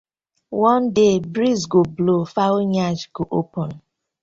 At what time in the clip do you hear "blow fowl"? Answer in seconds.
1.83-2.73